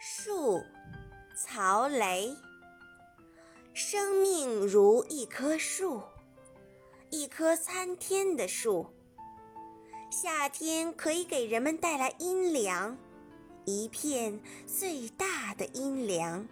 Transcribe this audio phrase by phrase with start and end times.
[0.00, 0.62] 树
[1.34, 2.36] 曹雷
[3.74, 6.00] 生命如一棵树，
[7.10, 8.86] 一棵参天的树。
[10.08, 12.96] 夏天可以给人们带来阴凉，
[13.64, 16.46] 一片最大的阴凉。